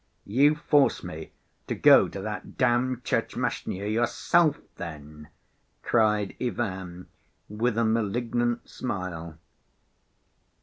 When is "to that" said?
2.07-2.57